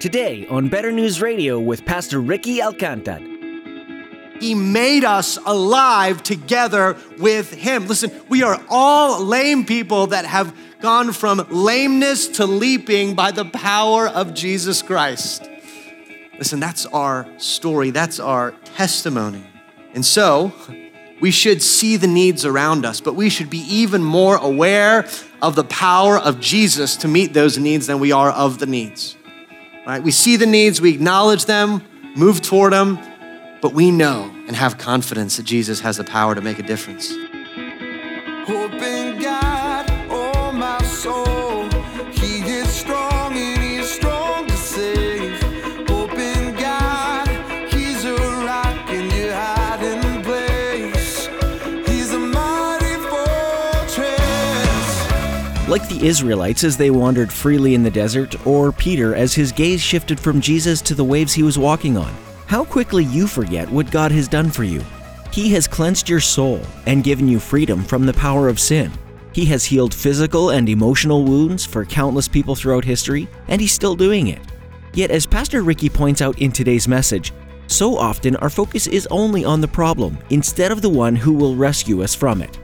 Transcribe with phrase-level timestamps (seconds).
[0.00, 3.18] Today on Better News Radio with Pastor Ricky Alcantar.
[4.40, 7.88] He made us alive together with Him.
[7.88, 13.44] Listen, we are all lame people that have gone from lameness to leaping by the
[13.44, 15.50] power of Jesus Christ.
[16.38, 19.44] Listen, that's our story, that's our testimony.
[19.94, 20.52] And so,
[21.20, 25.08] we should see the needs around us, but we should be even more aware
[25.42, 29.17] of the power of Jesus to meet those needs than we are of the needs.
[29.88, 30.02] Right?
[30.02, 31.82] We see the needs, we acknowledge them,
[32.14, 32.98] move toward them,
[33.62, 37.10] but we know and have confidence that Jesus has the power to make a difference.
[55.78, 59.80] Like the Israelites as they wandered freely in the desert, or Peter as his gaze
[59.80, 62.12] shifted from Jesus to the waves he was walking on.
[62.46, 64.82] How quickly you forget what God has done for you.
[65.32, 68.90] He has cleansed your soul and given you freedom from the power of sin.
[69.32, 73.94] He has healed physical and emotional wounds for countless people throughout history, and He's still
[73.94, 74.42] doing it.
[74.94, 77.32] Yet, as Pastor Ricky points out in today's message,
[77.68, 81.54] so often our focus is only on the problem instead of the one who will
[81.54, 82.58] rescue us from it.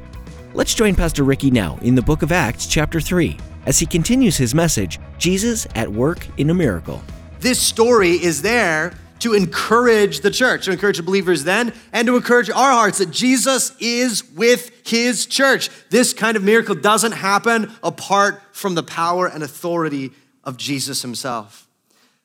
[0.56, 4.36] Let's join Pastor Ricky now in the book of Acts, chapter 3, as he continues
[4.36, 7.02] his message Jesus at Work in a Miracle.
[7.40, 12.14] This story is there to encourage the church, to encourage the believers then, and to
[12.14, 15.70] encourage our hearts that Jesus is with his church.
[15.90, 20.12] This kind of miracle doesn't happen apart from the power and authority
[20.44, 21.66] of Jesus himself.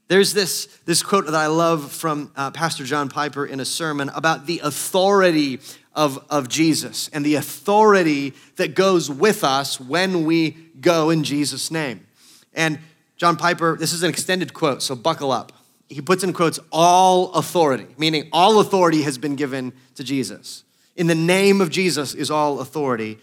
[0.07, 4.09] There's this, this quote that I love from uh, Pastor John Piper in a sermon
[4.09, 5.61] about the authority
[5.93, 11.71] of, of Jesus and the authority that goes with us when we go in Jesus'
[11.71, 12.05] name.
[12.53, 12.79] And
[13.17, 15.51] John Piper, this is an extended quote, so buckle up.
[15.89, 20.63] He puts in quotes, all authority, meaning all authority has been given to Jesus.
[20.95, 23.17] In the name of Jesus is all authority.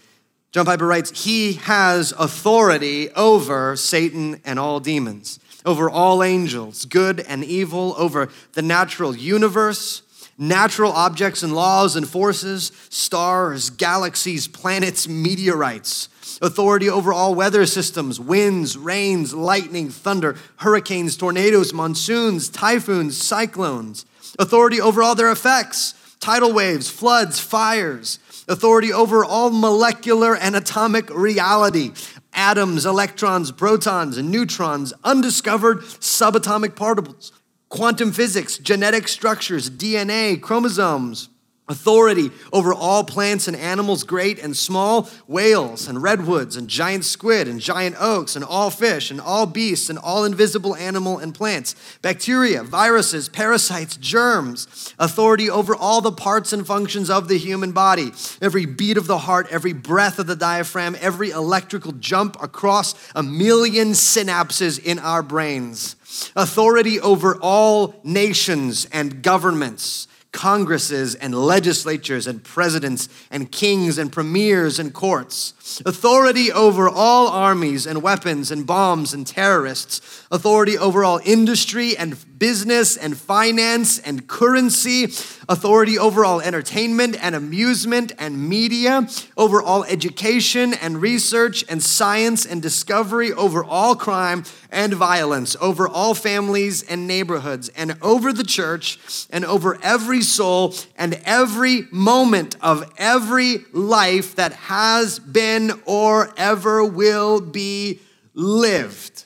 [0.50, 7.20] John Piper writes, He has authority over Satan and all demons, over all angels, good
[7.20, 10.02] and evil, over the natural universe,
[10.38, 16.08] natural objects and laws and forces, stars, galaxies, planets, meteorites,
[16.42, 24.04] authority over all weather systems, winds, rains, lightning, thunder, hurricanes, tornadoes, monsoons, typhoons, cyclones,
[24.38, 31.08] authority over all their effects, tidal waves, floods, fires, authority over all molecular and atomic
[31.10, 31.92] reality,
[32.32, 37.32] atoms, electrons, protons, and neutrons, undiscovered subatomic particles,
[37.76, 41.28] quantum physics, genetic structures, DNA, chromosomes,
[41.68, 47.48] authority over all plants and animals, great and small, whales and redwoods and giant squid
[47.48, 51.74] and giant oaks and all fish and all beasts and all invisible animal and plants,
[52.02, 58.12] bacteria, viruses, parasites, germs, authority over all the parts and functions of the human body,
[58.40, 63.22] every beat of the heart, every breath of the diaphragm, every electrical jump across a
[63.22, 65.96] million synapses in our brains
[66.34, 74.78] authority over all nations and governments, congresses and legislatures and presidents and kings and premiers
[74.78, 81.18] and courts, authority over all armies and weapons and bombs and terrorists, authority over all
[81.24, 85.04] industry and business and finance and currency,
[85.48, 92.44] authority over all entertainment and amusement and media, over all education and research and science
[92.44, 98.44] and discovery, over all crime and violence, over all families and neighborhoods, and over the
[98.44, 106.32] church, and over every soul and every moment of every life that has been or
[106.36, 108.00] ever will be
[108.34, 109.25] lived.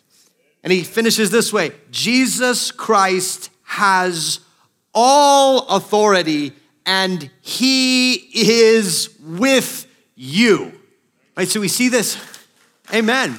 [0.63, 4.41] And he finishes this way Jesus Christ has
[4.95, 6.53] all authority
[6.85, 10.73] and he is with you.
[11.37, 11.49] Right?
[11.49, 12.19] So we see this.
[12.93, 13.39] Amen.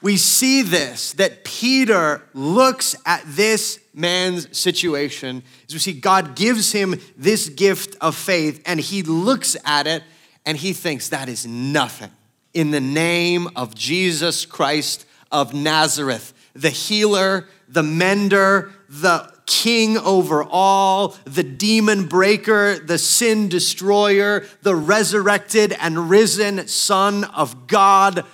[0.00, 6.70] We see this that Peter looks at this man's situation as we see God gives
[6.70, 10.04] him this gift of faith and he looks at it
[10.46, 12.12] and he thinks that is nothing
[12.54, 20.44] in the name of Jesus Christ of Nazareth, the healer, the mender, the king over
[20.44, 28.24] all, the demon breaker, the sin destroyer, the resurrected and risen Son of God,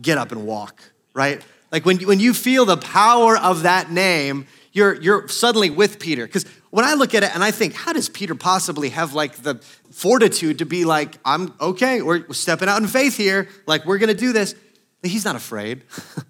[0.00, 0.82] get up and walk,
[1.12, 1.42] right?
[1.70, 6.26] Like when, when you feel the power of that name, you're, you're suddenly with Peter.
[6.26, 9.36] Because when I look at it and I think, how does Peter possibly have like
[9.36, 9.54] the
[9.90, 14.12] fortitude to be like, I'm okay, we're stepping out in faith here, like we're gonna
[14.12, 14.54] do this?
[15.02, 15.84] He's not afraid.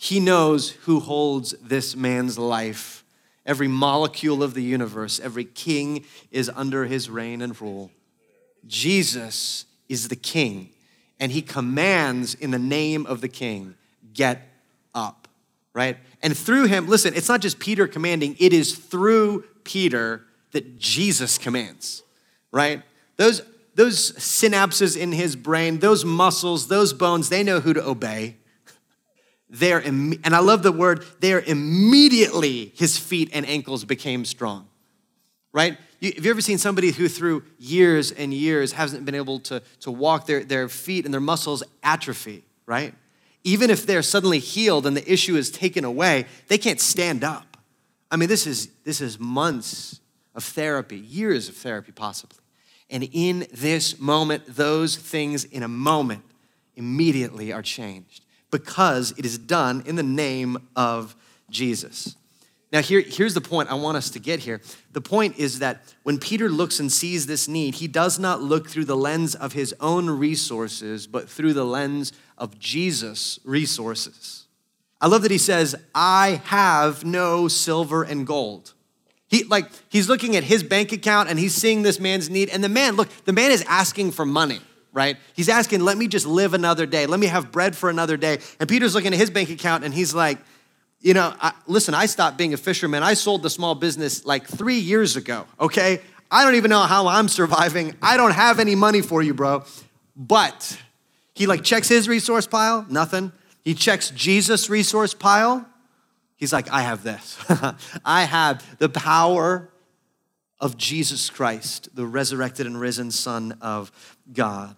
[0.00, 3.02] He knows who holds this man's life.
[3.44, 7.90] Every molecule of the universe, every king is under his reign and rule.
[8.64, 10.70] Jesus is the king,
[11.18, 13.74] and he commands in the name of the king,
[14.12, 14.42] get
[14.94, 15.27] up,
[15.78, 15.96] right?
[16.24, 21.38] And through him, listen, it's not just Peter commanding, it is through Peter that Jesus
[21.38, 22.02] commands,
[22.50, 22.82] right?
[23.16, 23.42] Those,
[23.76, 28.38] those synapses in his brain, those muscles, those bones, they know who to obey.
[29.48, 34.66] They're, and I love the word, they're immediately his feet and ankles became strong,
[35.52, 35.78] right?
[36.00, 39.62] You, have you ever seen somebody who, through years and years, hasn't been able to,
[39.82, 42.94] to walk, their, their feet and their muscles atrophy, right?
[43.44, 47.56] Even if they're suddenly healed and the issue is taken away, they can't stand up.
[48.10, 50.00] I mean, this is, this is months
[50.34, 52.38] of therapy, years of therapy, possibly.
[52.90, 56.24] And in this moment, those things in a moment
[56.76, 61.14] immediately are changed because it is done in the name of
[61.50, 62.16] Jesus.
[62.70, 64.60] Now, here, here's the point I want us to get here.
[64.92, 68.68] The point is that when Peter looks and sees this need, he does not look
[68.68, 74.46] through the lens of his own resources, but through the lens of Jesus' resources.
[75.00, 78.74] I love that he says, I have no silver and gold.
[79.28, 82.48] He like he's looking at his bank account and he's seeing this man's need.
[82.48, 84.60] And the man, look, the man is asking for money,
[84.92, 85.16] right?
[85.34, 87.06] He's asking, let me just live another day.
[87.06, 88.38] Let me have bread for another day.
[88.58, 90.38] And Peter's looking at his bank account and he's like,
[91.00, 93.02] you know, I, listen, I stopped being a fisherman.
[93.02, 96.00] I sold the small business like three years ago, okay?
[96.30, 97.94] I don't even know how I'm surviving.
[98.02, 99.64] I don't have any money for you, bro.
[100.16, 100.78] But
[101.34, 103.32] he like checks his resource pile, nothing.
[103.62, 105.66] He checks Jesus' resource pile.
[106.36, 107.38] He's like, I have this.
[108.04, 109.70] I have the power
[110.60, 113.92] of Jesus Christ, the resurrected and risen Son of
[114.32, 114.74] God.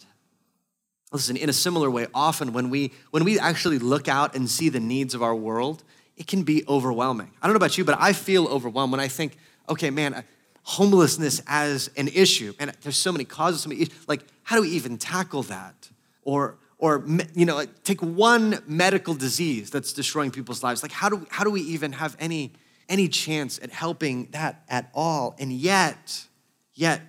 [1.12, 4.68] Listen, in a similar way, often when we when we actually look out and see
[4.68, 5.82] the needs of our world,
[6.20, 7.30] it can be overwhelming.
[7.40, 9.38] I don't know about you, but I feel overwhelmed when I think,
[9.70, 10.22] okay, man, uh,
[10.64, 14.06] homelessness as an issue, and there's so many causes, so many issues.
[14.06, 15.88] Like, how do we even tackle that?
[16.22, 20.82] Or, or you know, take one medical disease that's destroying people's lives.
[20.82, 22.52] Like, how do, how do we even have any,
[22.90, 25.34] any chance at helping that at all?
[25.38, 26.26] And yet,
[26.74, 27.00] yet,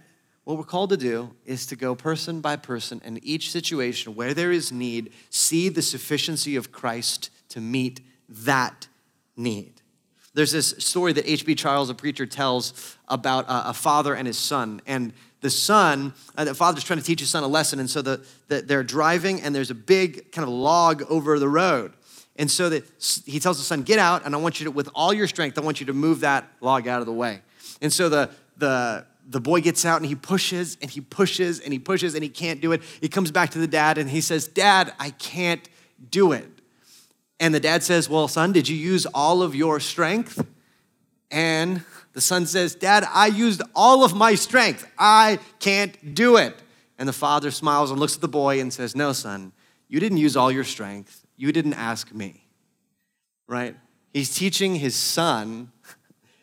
[0.45, 4.33] what we're called to do is to go person by person in each situation where
[4.33, 7.99] there is need, see the sufficiency of Christ to meet
[8.29, 8.87] that
[9.41, 9.81] need.
[10.33, 11.55] There's this story that H.B.
[11.55, 14.81] Charles, a preacher, tells about a, father and his son.
[14.87, 15.11] And
[15.41, 17.79] the son, uh, the father's trying to teach his son a lesson.
[17.79, 21.49] And so the, the, they're driving, and there's a big kind of log over the
[21.49, 21.93] road.
[22.37, 22.85] And so that
[23.25, 25.57] he tells the son, Get out, and I want you to, with all your strength,
[25.57, 27.41] I want you to move that log out of the way.
[27.81, 31.73] And so the, the, the boy gets out and he pushes and he pushes and
[31.73, 32.81] he pushes and he can't do it.
[33.01, 35.67] He comes back to the dad and he says, Dad, I can't
[36.09, 36.60] do it.
[37.41, 40.47] And the dad says, Well, son, did you use all of your strength?
[41.31, 41.83] And
[42.13, 44.87] the son says, Dad, I used all of my strength.
[44.97, 46.55] I can't do it.
[46.99, 49.53] And the father smiles and looks at the boy and says, No, son,
[49.87, 51.25] you didn't use all your strength.
[51.35, 52.45] You didn't ask me.
[53.47, 53.75] Right?
[54.13, 55.71] He's teaching his son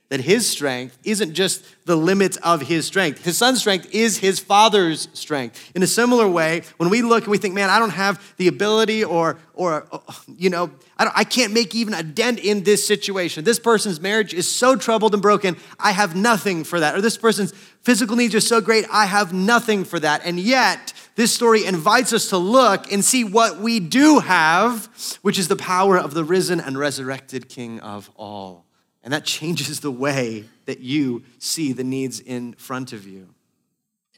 [0.09, 3.25] that his strength isn't just the limits of his strength.
[3.25, 5.71] His son's strength is his father's strength.
[5.75, 8.49] In a similar way, when we look and we think, man, I don't have the
[8.49, 9.87] ability or, or
[10.27, 13.45] you know, I, I can't make even a dent in this situation.
[13.45, 16.97] This person's marriage is so troubled and broken, I have nothing for that.
[16.97, 20.23] Or this person's physical needs are so great, I have nothing for that.
[20.25, 24.89] And yet, this story invites us to look and see what we do have,
[25.21, 28.68] which is the power of the risen and resurrected King of all.
[29.03, 33.29] And that changes the way that you see the needs in front of you.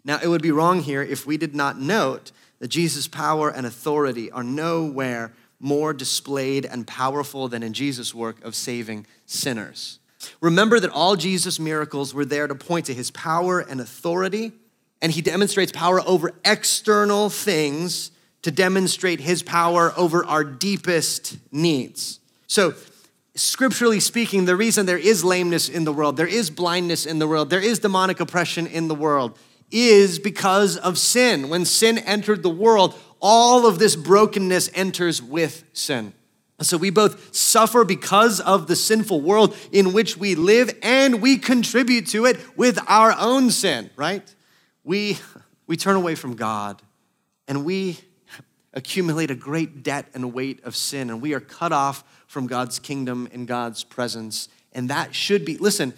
[0.04, 3.66] Now, it would be wrong here if we did not note that Jesus' power and
[3.66, 9.98] authority are nowhere more displayed and powerful than in Jesus' work of saving sinners.
[10.40, 14.52] Remember that all Jesus' miracles were there to point to his power and authority,
[15.02, 18.10] and he demonstrates power over external things
[18.42, 22.20] to demonstrate his power over our deepest needs.
[22.46, 22.74] So,
[23.40, 27.26] scripturally speaking, the reason there is lameness in the world, there is blindness in the
[27.26, 29.38] world, there is demonic oppression in the world,
[29.70, 31.48] is because of sin.
[31.48, 36.12] When sin entered the world, all of this brokenness enters with sin.
[36.60, 41.38] So we both suffer because of the sinful world in which we live, and we
[41.38, 44.34] contribute to it with our own sin, right?
[44.84, 45.18] We,
[45.66, 46.82] we turn away from God
[47.48, 47.98] and we
[48.72, 52.78] accumulate a great debt and weight of sin, and we are cut off from God's
[52.78, 54.48] kingdom and God's presence.
[54.72, 55.94] And that should be, listen,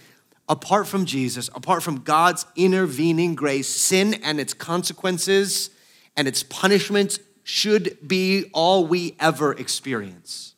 [0.48, 5.70] apart from Jesus, apart from God's intervening grace, sin and its consequences
[6.16, 10.54] and its punishments should be all we ever experience.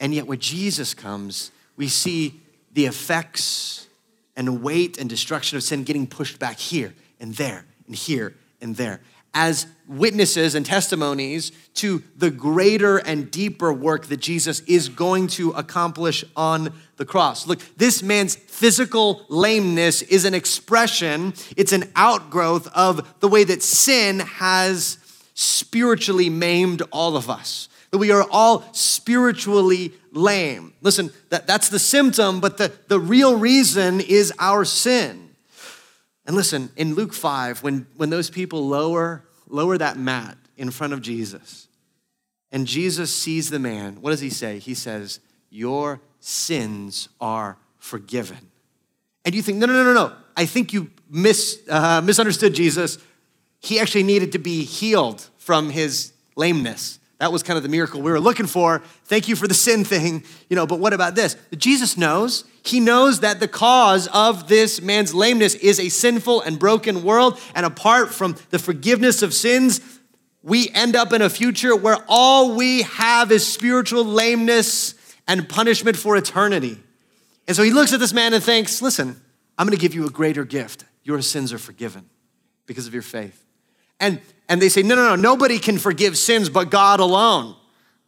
[0.00, 2.40] And yet, when Jesus comes, we see
[2.72, 3.86] the effects
[4.36, 8.76] and weight and destruction of sin getting pushed back here and there and here and
[8.76, 9.00] there
[9.34, 15.50] as witnesses and testimonies to the greater and deeper work that Jesus is going to
[15.52, 17.46] accomplish on the cross.
[17.46, 23.62] Look, this man's physical lameness is an expression, it's an outgrowth of the way that
[23.62, 24.98] sin has
[25.34, 27.68] spiritually maimed all of us.
[27.90, 30.74] That we are all spiritually lame.
[30.82, 35.27] Listen, that, that's the symptom, but the, the real reason is our sin.
[36.28, 40.92] And listen, in Luke 5, when, when those people lower, lower that mat in front
[40.92, 41.68] of Jesus,
[42.52, 44.58] and Jesus sees the man, what does he say?
[44.58, 48.50] He says, Your sins are forgiven.
[49.24, 50.16] And you think, no, no, no, no, no.
[50.36, 52.98] I think you mis, uh, misunderstood Jesus.
[53.60, 56.97] He actually needed to be healed from his lameness.
[57.18, 58.80] That was kind of the miracle we were looking for.
[59.04, 61.36] Thank you for the sin thing, you know, but what about this?
[61.56, 62.44] Jesus knows.
[62.62, 67.40] He knows that the cause of this man's lameness is a sinful and broken world,
[67.54, 69.80] and apart from the forgiveness of sins,
[70.42, 74.94] we end up in a future where all we have is spiritual lameness
[75.26, 76.78] and punishment for eternity.
[77.48, 79.20] And so he looks at this man and thinks, Listen,
[79.56, 80.84] I'm gonna give you a greater gift.
[81.02, 82.08] Your sins are forgiven
[82.66, 83.44] because of your faith.
[84.00, 87.56] And, and they say, no, no, no, nobody can forgive sins but God alone.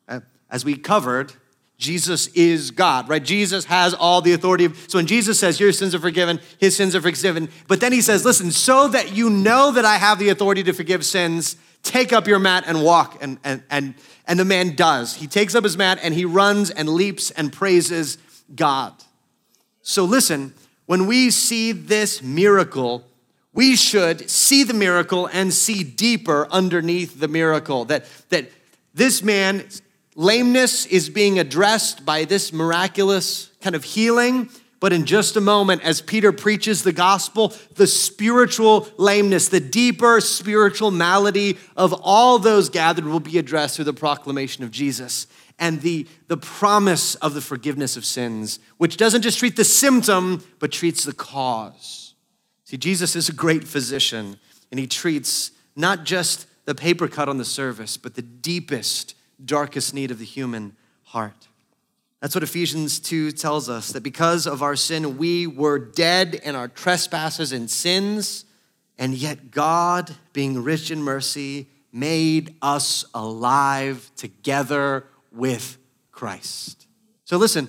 [0.09, 0.21] Uh,
[0.51, 1.33] as we covered,
[1.81, 3.25] Jesus is God, right?
[3.25, 4.69] Jesus has all the authority.
[4.87, 7.49] So when Jesus says, Your sins are forgiven, his sins are forgiven.
[7.69, 10.75] But then he says, Listen, so that you know that I have the authority to
[10.75, 13.17] forgive sins, take up your mat and walk.
[13.23, 13.95] And, and, and,
[14.27, 15.15] and the man does.
[15.15, 18.19] He takes up his mat and he runs and leaps and praises
[18.55, 18.93] God.
[19.81, 20.53] So listen,
[20.85, 23.07] when we see this miracle,
[23.53, 27.85] we should see the miracle and see deeper underneath the miracle.
[27.87, 28.51] That, that
[28.95, 29.83] this man's
[30.15, 34.51] lameness is being addressed by this miraculous kind of healing.
[34.79, 40.21] But in just a moment, as Peter preaches the gospel, the spiritual lameness, the deeper
[40.23, 45.27] spiritual malady of all those gathered will be addressed through the proclamation of Jesus
[45.59, 50.43] and the, the promise of the forgiveness of sins, which doesn't just treat the symptom,
[50.59, 52.10] but treats the cause.
[52.71, 54.39] See, Jesus is a great physician,
[54.71, 59.93] and he treats not just the paper cut on the surface, but the deepest, darkest
[59.93, 61.49] need of the human heart.
[62.21, 66.55] That's what Ephesians 2 tells us that because of our sin, we were dead in
[66.55, 68.45] our trespasses and sins,
[68.97, 75.77] and yet God, being rich in mercy, made us alive together with
[76.13, 76.87] Christ.
[77.25, 77.69] So listen,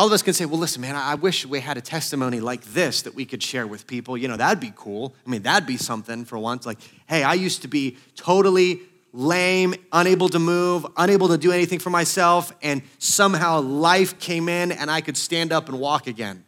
[0.00, 2.64] all of us can say, well, listen, man, I wish we had a testimony like
[2.64, 4.16] this that we could share with people.
[4.16, 5.14] You know, that'd be cool.
[5.26, 6.64] I mean, that'd be something for once.
[6.64, 8.80] Like, hey, I used to be totally
[9.12, 14.72] lame, unable to move, unable to do anything for myself, and somehow life came in
[14.72, 16.46] and I could stand up and walk again.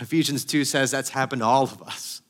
[0.00, 2.22] Ephesians 2 says that's happened to all of us.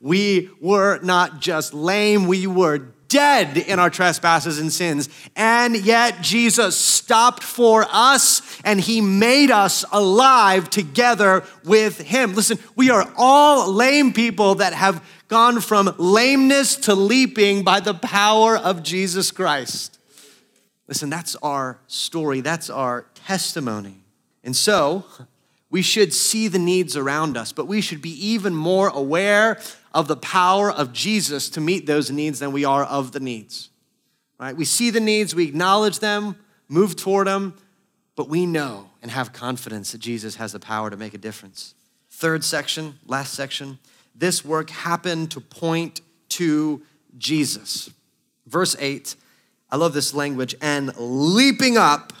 [0.00, 5.10] We were not just lame, we were dead in our trespasses and sins.
[5.36, 12.34] And yet Jesus stopped for us and he made us alive together with him.
[12.34, 17.94] Listen, we are all lame people that have gone from lameness to leaping by the
[17.94, 19.98] power of Jesus Christ.
[20.88, 24.04] Listen, that's our story, that's our testimony.
[24.42, 25.04] And so,
[25.70, 29.58] we should see the needs around us, but we should be even more aware
[29.94, 33.70] of the power of Jesus to meet those needs than we are of the needs.
[34.38, 34.56] Right?
[34.56, 36.36] We see the needs, we acknowledge them,
[36.68, 37.54] move toward them,
[38.16, 41.74] but we know and have confidence that Jesus has the power to make a difference.
[42.10, 43.78] Third section, last section,
[44.14, 46.82] this work happened to point to
[47.18, 47.90] Jesus.
[48.46, 49.14] Verse 8,
[49.70, 52.12] I love this language, and leaping up.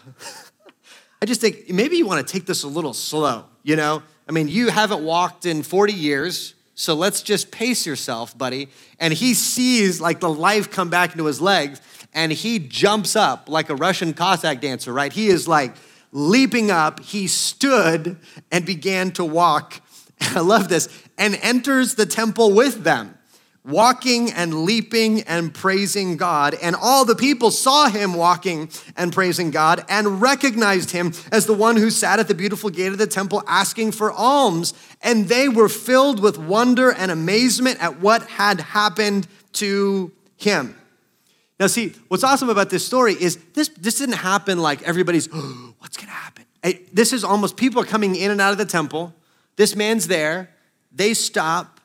[1.22, 4.02] I just think maybe you want to take this a little slow, you know?
[4.28, 6.54] I mean, you haven't walked in 40 years.
[6.74, 8.68] So let's just pace yourself, buddy.
[8.98, 11.80] And he sees like the life come back into his legs
[12.14, 15.12] and he jumps up like a Russian Cossack dancer, right?
[15.12, 15.74] He is like
[16.12, 17.00] leaping up.
[17.00, 18.18] He stood
[18.50, 19.80] and began to walk.
[20.20, 20.88] I love this.
[21.18, 23.18] And enters the temple with them
[23.64, 26.54] walking and leaping and praising God.
[26.60, 31.52] And all the people saw him walking and praising God and recognized him as the
[31.54, 34.74] one who sat at the beautiful gate of the temple asking for alms.
[35.00, 40.76] And they were filled with wonder and amazement at what had happened to him.
[41.60, 45.74] Now, see, what's awesome about this story is this, this didn't happen like everybody's, oh,
[45.78, 46.44] what's gonna happen?
[46.92, 49.14] This is almost people are coming in and out of the temple.
[49.56, 50.50] This man's there.
[50.90, 51.80] They stop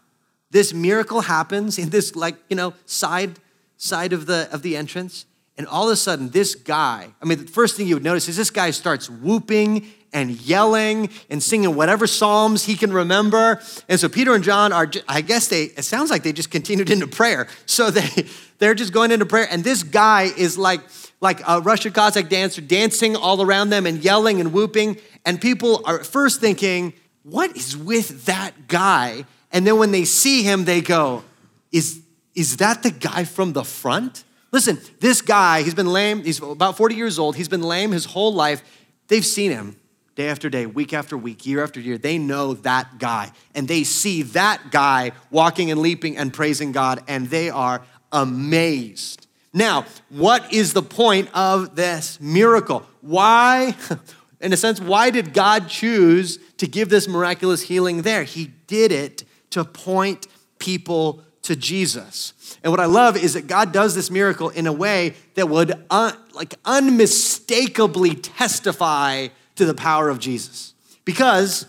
[0.52, 3.40] this miracle happens in this like you know side
[3.78, 5.26] side of the of the entrance
[5.58, 8.30] And all of a sudden, this guy, I mean, the first thing you would notice
[8.30, 13.60] is this guy starts whooping and yelling and singing whatever psalms he can remember.
[13.90, 16.92] And so Peter and John are, I guess they, it sounds like they just continued
[16.92, 17.48] into prayer.
[17.66, 18.28] So they,
[18.60, 19.48] they're just going into prayer.
[19.50, 20.82] And this guy is like,
[21.22, 24.98] like a Russian Cossack dancer dancing all around them and yelling and whooping.
[25.26, 29.26] And people are first thinking, what is with that guy?
[29.58, 31.24] And then when they see him, they go,
[31.72, 32.00] is,
[32.36, 34.24] is that the guy from the front?
[34.52, 36.24] Listen, this guy, he's been lame.
[36.24, 37.36] He's about 40 years old.
[37.36, 38.62] He's been lame his whole life.
[39.08, 39.76] They've seen him
[40.14, 41.98] day after day, week after week, year after year.
[41.98, 43.32] They know that guy.
[43.56, 49.26] And they see that guy walking and leaping and praising God, and they are amazed.
[49.54, 52.86] Now, what is the point of this miracle?
[53.02, 53.76] Why,
[54.40, 58.22] in a sense, why did God choose to give this miraculous healing there?
[58.22, 60.28] He did it to point
[60.60, 62.34] people to Jesus.
[62.64, 65.74] And what I love is that God does this miracle in a way that would
[65.90, 70.74] un, like unmistakably testify to the power of Jesus.
[71.06, 71.66] Because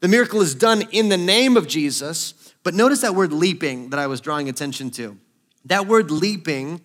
[0.00, 3.98] the miracle is done in the name of Jesus, but notice that word leaping that
[3.98, 5.18] I was drawing attention to.
[5.64, 6.80] That word leaping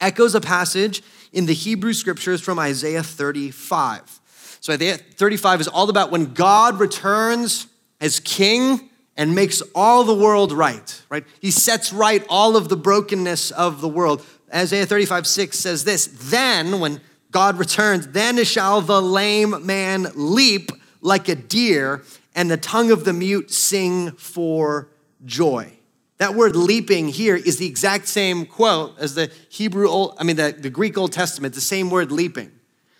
[0.00, 4.20] echoes a passage in the Hebrew scriptures from Isaiah 35.
[4.60, 7.68] So Isaiah 35 is all about when God returns
[8.00, 11.24] as king and makes all the world right, right?
[11.40, 14.24] He sets right all of the brokenness of the world.
[14.54, 17.00] Isaiah 35, 6 says this Then, when
[17.32, 20.70] God returns, then shall the lame man leap
[21.00, 24.88] like a deer, and the tongue of the mute sing for
[25.24, 25.72] joy.
[26.18, 30.36] That word leaping here is the exact same quote as the Hebrew Old, I mean,
[30.36, 32.52] the, the Greek Old Testament, the same word leaping.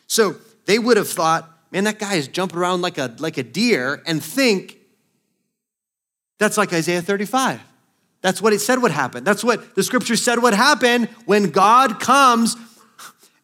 [0.08, 3.42] So they would have thought, man, that guy is jumping around like a, like a
[3.42, 4.77] deer, and think
[6.38, 7.60] that's like Isaiah 35.
[8.20, 9.24] That's what it said would happen.
[9.24, 12.56] That's what the scripture said would happen when God comes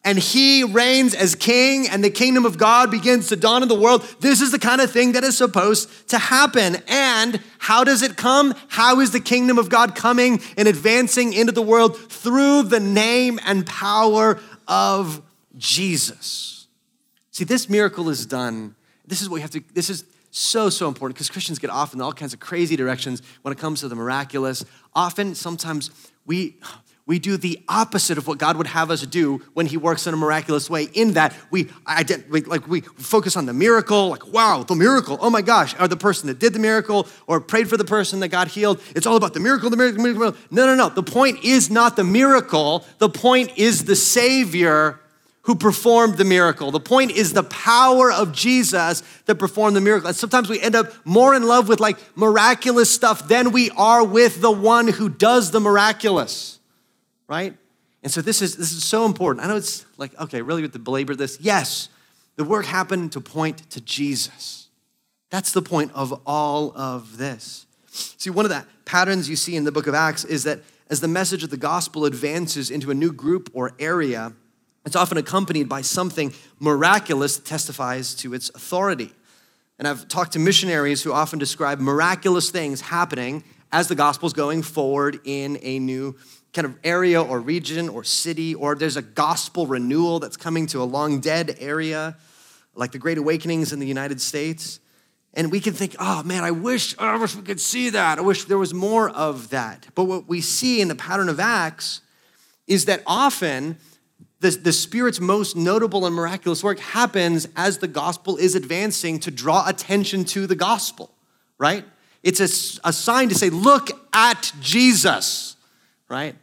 [0.05, 3.79] and he reigns as king and the kingdom of God begins to dawn in the
[3.79, 4.05] world.
[4.19, 6.77] This is the kind of thing that is supposed to happen.
[6.87, 8.53] And how does it come?
[8.67, 11.97] How is the kingdom of God coming and advancing into the world?
[11.97, 15.23] Through the name and power of
[15.57, 16.67] Jesus.
[17.31, 18.75] See, this miracle is done.
[19.07, 21.93] This is what we have to, this is so, so important because Christians get off
[21.93, 24.65] in all kinds of crazy directions when it comes to the miraculous.
[24.93, 25.91] Often, sometimes
[26.25, 26.57] we,
[27.05, 30.13] we do the opposite of what God would have us do when He works in
[30.13, 30.89] a miraculous way.
[30.93, 35.17] In that we, like we focus on the miracle, like wow, the miracle.
[35.21, 38.19] Oh my gosh, or the person that did the miracle, or prayed for the person
[38.19, 38.81] that got healed.
[38.93, 40.41] It's all about the miracle, the miracle, the miracle.
[40.51, 40.89] No, no, no.
[40.89, 42.83] The point is not the miracle.
[42.97, 44.99] The point is the Savior
[45.45, 46.71] who performed the miracle.
[46.71, 50.07] The point is the power of Jesus that performed the miracle.
[50.07, 54.03] And sometimes we end up more in love with like miraculous stuff than we are
[54.03, 56.59] with the one who does the miraculous,
[57.27, 57.55] right?
[58.01, 59.45] And so this is this is so important.
[59.45, 61.37] I know it's like okay, really with to belabor this.
[61.39, 61.89] Yes,
[62.37, 64.69] the work happened to point to Jesus.
[65.29, 67.67] That's the point of all of this.
[67.87, 71.01] See, one of the patterns you see in the book of Acts is that as
[71.01, 74.33] the message of the gospel advances into a new group or area,
[74.85, 79.11] it's often accompanied by something miraculous that testifies to its authority.
[79.77, 84.61] And I've talked to missionaries who often describe miraculous things happening as the gospel's going
[84.61, 86.15] forward in a new
[86.53, 90.81] kind of area or region or city, or there's a gospel renewal that's coming to
[90.81, 92.15] a long dead area,
[92.75, 94.79] like the Great Awakenings in the United States.
[95.33, 98.17] And we can think, oh man, I wish, oh, I wish we could see that.
[98.17, 99.87] I wish there was more of that.
[99.93, 101.99] But what we see in the pattern of Acts
[102.67, 103.77] is that often
[104.39, 109.31] the, the Spirit's most notable and miraculous work happens as the gospel is advancing to
[109.31, 111.11] draw attention to the gospel,
[111.57, 111.85] right?
[112.21, 115.55] It's a, a sign to say, look at Jesus,
[116.09, 116.35] right?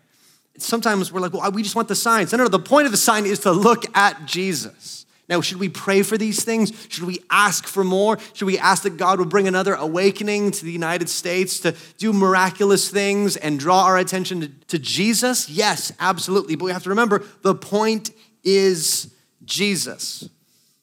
[0.59, 2.33] Sometimes we're like, well, we just want the signs.
[2.33, 5.02] No, no, the point of the sign is to look at Jesus.
[5.33, 6.75] Now, should we pray for these things?
[6.91, 8.19] Should we ask for more?
[8.35, 12.13] Should we ask that God would bring another awakening to the United States to do
[12.13, 15.49] miraculous things and draw our attention to, to Jesus?
[15.49, 16.55] Yes, absolutely.
[16.55, 18.11] But we have to remember the point
[18.45, 19.11] is
[19.43, 20.29] Jesus.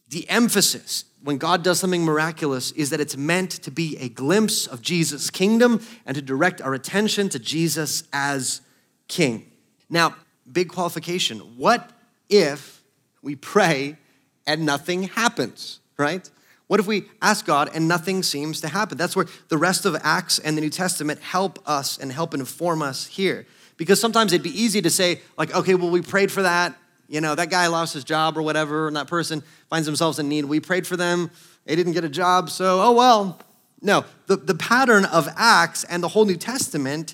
[0.09, 4.65] The emphasis when God does something miraculous is that it's meant to be a glimpse
[4.65, 8.61] of Jesus' kingdom and to direct our attention to Jesus as
[9.07, 9.51] king.
[9.91, 10.15] Now,
[10.51, 11.37] big qualification.
[11.55, 11.91] What
[12.29, 12.81] if
[13.21, 13.97] we pray
[14.49, 16.27] and nothing happens, right?
[16.65, 18.97] What if we ask God and nothing seems to happen?
[18.97, 22.81] That's where the rest of Acts and the New Testament help us and help inform
[22.81, 23.45] us here.
[23.77, 26.75] Because sometimes it'd be easy to say, like, okay, well, we prayed for that.
[27.07, 30.27] You know, that guy lost his job or whatever, and that person finds themselves in
[30.27, 30.45] need.
[30.45, 31.29] We prayed for them,
[31.65, 33.39] they didn't get a job, so oh well.
[33.81, 37.13] No, the, the pattern of Acts and the whole New Testament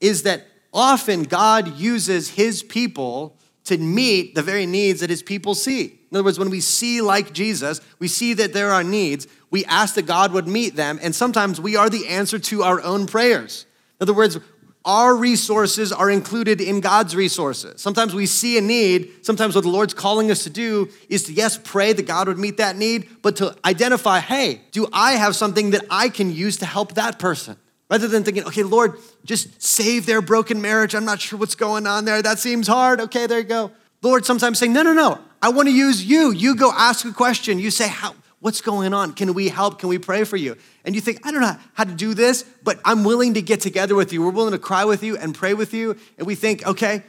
[0.00, 3.36] is that often God uses his people
[3.70, 5.84] to meet the very needs that his people see.
[6.10, 9.64] In other words, when we see like Jesus, we see that there are needs, we
[9.64, 13.06] ask that God would meet them, and sometimes we are the answer to our own
[13.06, 13.66] prayers.
[14.00, 14.38] In other words,
[14.84, 17.80] our resources are included in God's resources.
[17.80, 19.24] Sometimes we see a need.
[19.26, 22.38] Sometimes what the Lord's calling us to do is to, yes, pray that God would
[22.38, 26.56] meet that need, but to identify, hey, do I have something that I can use
[26.58, 27.56] to help that person?
[27.90, 30.94] Rather than thinking, okay, Lord, just save their broken marriage.
[30.94, 32.22] I'm not sure what's going on there.
[32.22, 33.00] That seems hard.
[33.00, 33.72] Okay, there you go.
[34.00, 35.18] Lord sometimes saying, no, no, no.
[35.42, 36.30] I want to use you.
[36.30, 37.58] You go ask a question.
[37.58, 39.14] You say, how, what's going on?
[39.14, 39.80] Can we help?
[39.80, 40.56] Can we pray for you?
[40.84, 43.60] And you think, I don't know how to do this, but I'm willing to get
[43.60, 44.22] together with you.
[44.22, 45.96] We're willing to cry with you and pray with you.
[46.16, 47.02] And we think, okay,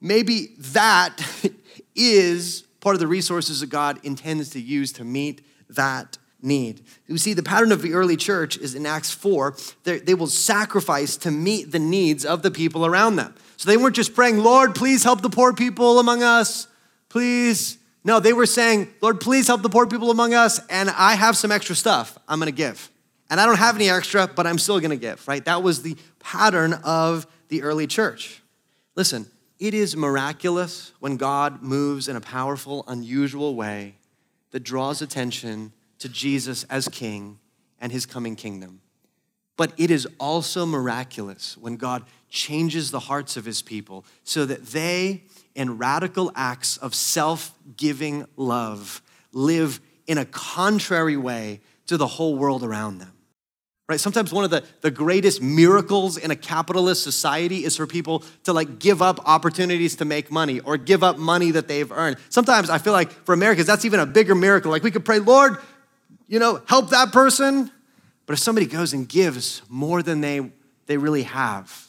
[0.00, 1.16] maybe that
[1.94, 6.84] is part of the resources that God intends to use to meet that need.
[7.06, 11.16] You see, the pattern of the early church is in Acts 4, they will sacrifice
[11.18, 13.34] to meet the needs of the people around them.
[13.56, 16.68] So they weren't just praying, Lord, please help the poor people among us,
[17.08, 17.78] please.
[18.04, 21.36] No, they were saying, Lord, please help the poor people among us, and I have
[21.36, 22.90] some extra stuff I'm gonna give.
[23.30, 25.44] And I don't have any extra, but I'm still gonna give, right?
[25.44, 28.42] That was the pattern of the early church.
[28.94, 29.26] Listen,
[29.58, 33.94] it is miraculous when God moves in a powerful, unusual way
[34.50, 35.72] that draws attention
[36.04, 37.38] to Jesus as king
[37.80, 38.82] and his coming kingdom.
[39.56, 44.66] But it is also miraculous when God changes the hearts of his people so that
[44.66, 45.22] they,
[45.54, 49.00] in radical acts of self giving love,
[49.32, 53.12] live in a contrary way to the whole world around them.
[53.88, 54.00] Right?
[54.00, 58.52] Sometimes one of the, the greatest miracles in a capitalist society is for people to
[58.52, 62.16] like give up opportunities to make money or give up money that they've earned.
[62.28, 64.70] Sometimes I feel like for Americans, that's even a bigger miracle.
[64.70, 65.58] Like we could pray, Lord,
[66.26, 67.70] you know, help that person.
[68.26, 70.50] But if somebody goes and gives more than they,
[70.86, 71.88] they really have,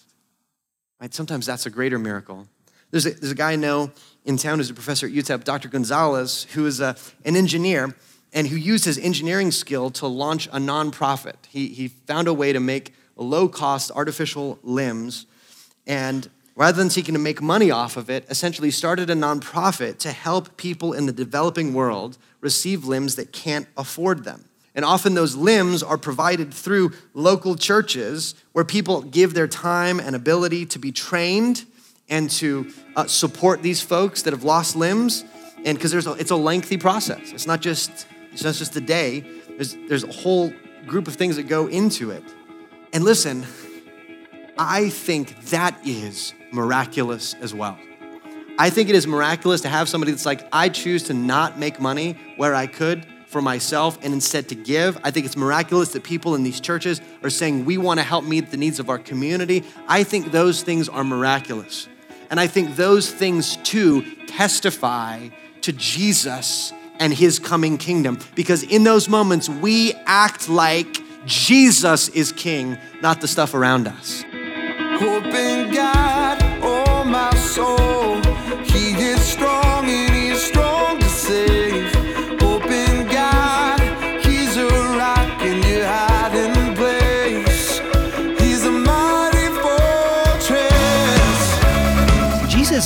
[1.00, 2.48] right, sometimes that's a greater miracle.
[2.91, 3.91] There's a, there's a guy I know
[4.26, 5.69] in town who's a professor at UTEP, Dr.
[5.69, 7.95] Gonzalez, who is a, an engineer
[8.34, 11.36] and who used his engineering skill to launch a nonprofit.
[11.48, 15.26] He, he found a way to make low cost artificial limbs
[15.88, 20.12] and rather than seeking to make money off of it, essentially started a nonprofit to
[20.12, 24.46] help people in the developing world receive limbs that can't afford them.
[24.74, 30.15] And often those limbs are provided through local churches where people give their time and
[30.15, 31.65] ability to be trained
[32.10, 35.24] and to uh, support these folks that have lost limbs.
[35.65, 37.32] And because it's a lengthy process.
[37.32, 39.22] It's not just it's not just a day.
[39.50, 40.54] There's there's a whole
[40.86, 42.24] group of things that go into it.
[42.94, 43.46] And listen,
[44.58, 47.78] I think that is miraculous as well.
[48.58, 51.82] I think it is miraculous to have somebody that's like, I choose to not make
[51.82, 54.98] money where I could for myself and instead to give.
[55.04, 58.24] I think it's miraculous that people in these churches are saying, we want to help
[58.24, 59.65] meet the needs of our community.
[59.89, 61.89] I think those things are miraculous.
[62.32, 65.28] And I think those things too testify
[65.62, 68.20] to Jesus and his coming kingdom.
[68.36, 74.24] Because in those moments, we act like Jesus is king, not the stuff around us.
[74.98, 75.26] Hope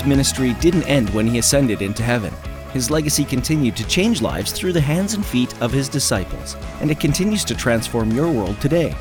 [0.09, 2.33] ministry didn't end when he ascended into heaven.
[2.73, 6.91] His legacy continued to change lives through the hands and feet of his disciples, and
[6.91, 8.95] it continues to transform your world today.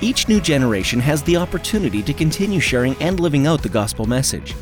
[0.00, 4.54] Each new generation has the opportunity to continue sharing and living out the gospel message.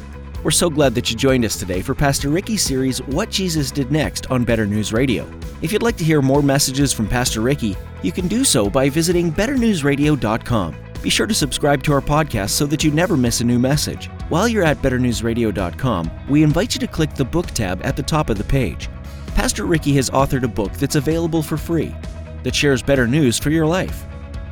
[0.42, 3.90] We're so glad that you joined us today for Pastor Ricky's series, What Jesus Did
[3.90, 5.28] Next on Better News Radio.
[5.62, 8.88] If you'd like to hear more messages from Pastor Ricky, you can do so by
[8.88, 10.76] visiting betternewsradio.com.
[11.02, 14.08] Be sure to subscribe to our podcast so that you never miss a new message.
[14.28, 18.28] While you're at betternewsradio.com, we invite you to click the book tab at the top
[18.28, 18.90] of the page.
[19.28, 21.94] Pastor Ricky has authored a book that's available for free
[22.42, 24.04] that shares better news for your life.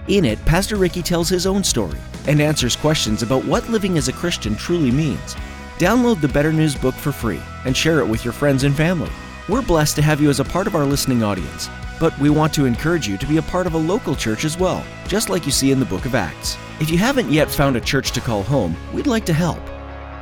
[0.09, 4.09] In it, Pastor Ricky tells his own story and answers questions about what living as
[4.09, 5.35] a Christian truly means.
[5.77, 9.13] Download the Better News book for free and share it with your friends and family.
[9.47, 12.53] We're blessed to have you as a part of our listening audience, but we want
[12.55, 15.47] to encourage you to be a part of a local church as well, just like
[15.47, 16.57] you see in the book of Acts.
[16.81, 19.61] If you haven't yet found a church to call home, we'd like to help.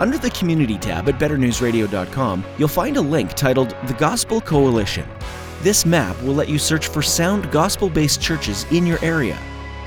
[0.00, 5.08] Under the Community tab at betternewsradio.com, you'll find a link titled The Gospel Coalition.
[5.62, 9.38] This map will let you search for sound gospel based churches in your area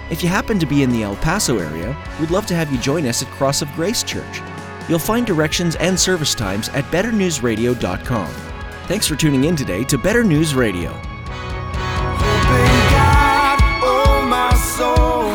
[0.10, 2.80] if you happen to be in the El Paso area, we'd love to have you
[2.80, 4.42] join us at Cross of Grace Church.
[4.88, 8.34] You'll find directions and service times at betternewsradio.com.
[8.88, 11.07] Thanks for tuning in today to Better News Radio.
[14.60, 15.27] Oh